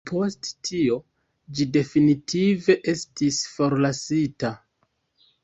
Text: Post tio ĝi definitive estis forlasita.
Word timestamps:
Post 0.09 0.47
tio 0.69 0.95
ĝi 1.59 1.67
definitive 1.75 2.77
estis 2.95 3.39
forlasita. 3.53 4.53